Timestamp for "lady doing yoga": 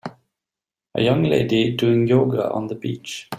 1.25-2.49